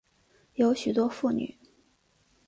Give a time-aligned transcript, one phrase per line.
[0.55, 1.55] 有许多妇女